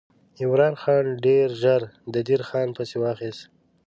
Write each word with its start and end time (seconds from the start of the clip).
عمرا 0.43 0.69
خان 0.81 1.05
ډېر 1.25 1.47
ژر 1.61 1.81
د 2.13 2.15
دیر 2.27 2.41
خان 2.49 2.67
پسې 2.77 2.95
واخیست. 3.01 3.41